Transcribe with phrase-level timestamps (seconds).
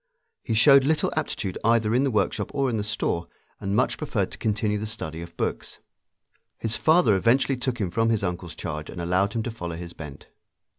[0.41, 3.27] He showed little aptitude either in the workshop or in the store,
[3.59, 5.77] and much preferred to continue the study of books.
[6.57, 9.93] His father eventually took him from his uncle's charge and allowed him to follow his
[9.93, 10.25] bent.